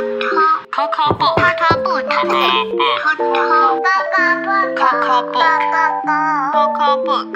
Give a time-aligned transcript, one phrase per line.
[0.00, 1.36] Coco book.
[1.36, 1.76] Coco
[7.04, 7.28] book.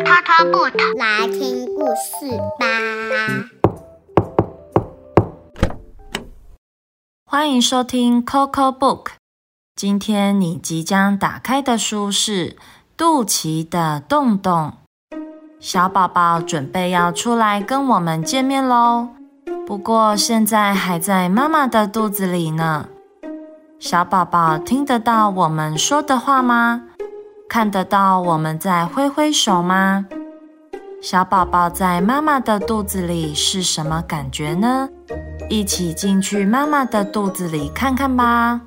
[0.00, 0.72] Coco book.
[0.96, 2.64] 来听故事吧。
[7.26, 9.08] 欢迎收听 Coco Book。
[9.76, 12.52] 今天你即将打开的书是
[12.96, 14.72] 《肚脐的洞洞》。
[15.60, 19.08] 小宝宝准备要出来跟我们见面喽，
[19.66, 22.88] 不过现在还在妈妈的肚子里呢。
[23.78, 26.82] 小宝宝听得到我们说的话吗？
[27.48, 30.06] 看得到我们在挥挥手吗？
[31.02, 34.88] 小宝宝在妈妈的肚子里是什么感觉呢？
[35.50, 38.62] 一起进去妈妈的肚子里看看吧。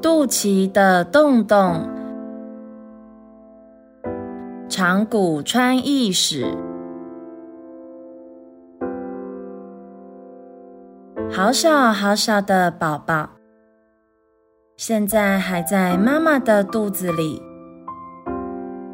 [0.00, 1.88] 肚脐的洞洞，
[4.76, 6.52] 长谷川义史。
[11.30, 13.28] 好小好小的宝宝，
[14.76, 17.40] 现在还在妈妈的肚子里。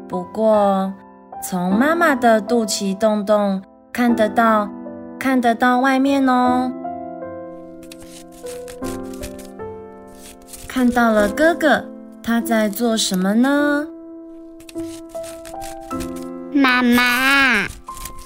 [0.07, 0.93] 不过，
[1.41, 3.59] 从妈妈的肚脐洞洞
[3.91, 4.69] 看得到，
[5.17, 6.71] 看得到外面哦。
[10.67, 11.83] 看到了哥哥，
[12.21, 13.87] 他在做什么呢？
[16.61, 17.63] 妈妈，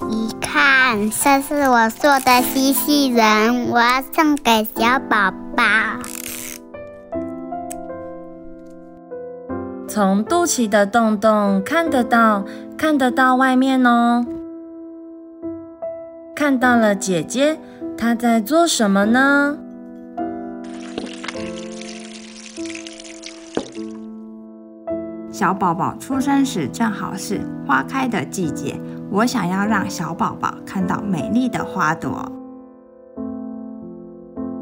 [0.10, 5.64] 你看，这是我做的机器人，我要送给小宝宝。
[9.88, 12.44] 从肚脐的洞洞看得到，
[12.78, 14.26] 看得到外面哦。
[16.36, 17.58] 看到了姐姐，
[17.98, 19.58] 她在做什么呢？
[25.36, 28.80] 小宝宝出生时正好是花开的季节，
[29.12, 32.32] 我想要让小宝宝看到美丽的花朵。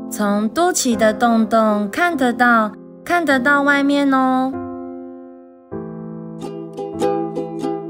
[0.09, 2.71] 从肚脐的洞洞看得到，
[3.05, 4.51] 看得到外面哦。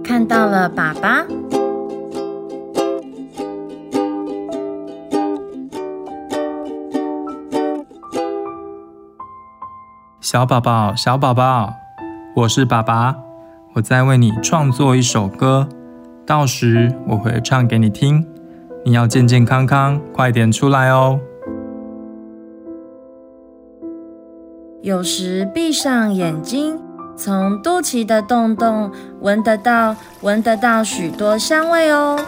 [0.04, 1.26] 看到了爸爸，
[10.20, 11.83] 小宝宝，小宝宝。
[12.36, 13.16] 我是爸爸，
[13.76, 15.70] 我在为你创作一首歌，
[16.26, 18.26] 到时我会唱给你听。
[18.84, 21.20] 你要健健康康，快点出来哦。
[24.82, 26.80] 有时闭上眼睛，
[27.16, 32.20] 从肚脐的洞洞闻得到，闻得到许多香味哦。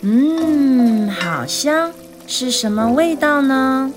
[0.00, 1.92] 嗯，好香，
[2.26, 3.92] 是什么味道呢？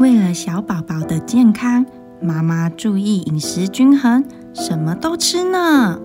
[0.00, 1.84] 为了小宝宝的健康，
[2.22, 4.24] 妈妈注意饮食均衡，
[4.54, 6.00] 什么都吃呢。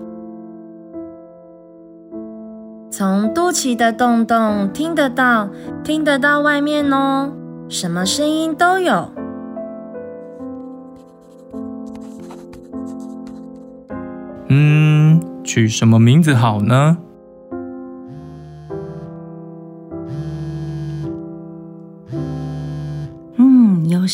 [2.90, 5.48] 从肚脐的洞洞听得到，
[5.82, 7.32] 听得到外面哦，
[7.70, 9.10] 什么声音都有。
[14.48, 16.98] 嗯，取什么名字好呢？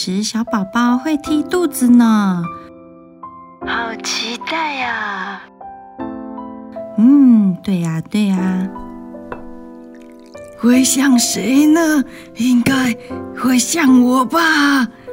[0.04, 2.42] 时小宝宝会踢肚子呢，
[3.64, 5.40] 好期待呀！
[6.98, 8.68] 嗯，对呀，对呀。
[10.58, 12.02] 会像谁呢？
[12.34, 12.92] 应该
[13.40, 14.40] 会像我吧！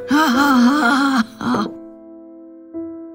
[0.10, 1.68] 哈哈哈哈！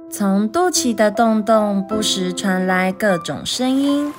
[0.09, 4.12] 从肚脐的洞洞不时传来各种声音。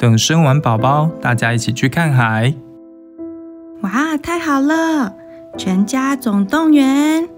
[0.00, 2.54] 等生完宝宝，大家一起去看海。
[3.82, 5.12] 哇，太好了！
[5.58, 7.28] 全家总动员。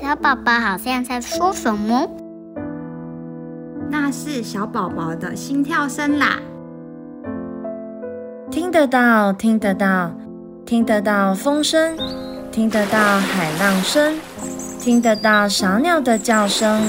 [0.00, 2.08] 小宝宝好像在说什么？
[3.90, 6.38] 那是小宝宝的心跳声啦。
[8.50, 10.10] 听得到，听得到，
[10.64, 11.98] 听得到风声，
[12.50, 14.14] 听得到海浪声，
[14.80, 16.80] 听得到小鸟的叫声。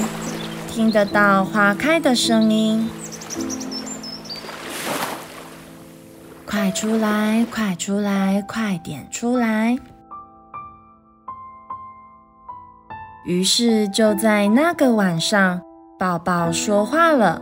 [0.74, 2.90] 听得到花开的声音，
[6.44, 9.78] 快出来，快出来，快点出来！
[13.24, 15.60] 于是就在那个晚上，
[15.96, 17.40] 宝宝说话了。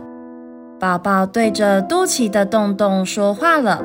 [0.79, 3.83] 宝宝对着肚脐的洞洞说话了，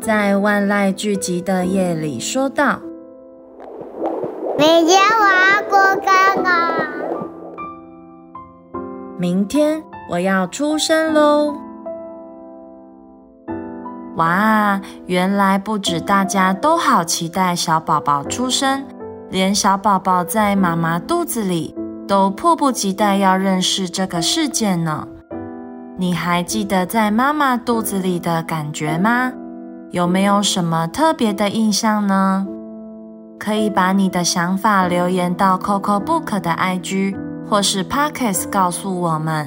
[0.00, 2.80] 在万籁俱寂的夜里说道
[4.58, 6.88] ：“明天我要过刚啊！
[9.22, 9.80] 明天
[10.10, 11.54] 我要出生喽！
[14.16, 18.84] 哇，原来不止大家都好期待小宝宝出生，
[19.30, 21.72] 连小宝宝在妈妈肚子里
[22.08, 25.06] 都迫不及待要认识这个世界呢。
[25.96, 29.32] 你还记得在妈妈肚子里的感觉吗？
[29.92, 32.44] 有没有什么特别的印象呢？
[33.38, 37.16] 可以把你的想法留言到 Coco Book 的 IG
[37.52, 39.46] 或是 Pockets 告诉我们。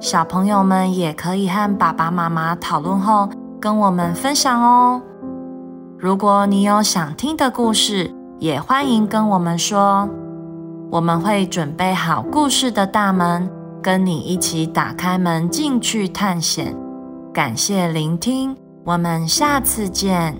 [0.00, 3.28] 小朋友们也可以和爸爸妈妈讨论后。
[3.60, 5.00] 跟我们分享哦！
[5.98, 10.08] 如果你有想听的故事，也欢迎跟我们说，
[10.90, 13.48] 我们会准备好故事的大门，
[13.82, 16.74] 跟你一起打开门进去探险。
[17.34, 20.34] 感谢聆听，我们下次见。